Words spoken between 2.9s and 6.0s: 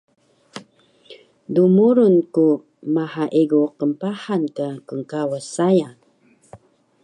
maha egu knpahan ka knkawas saya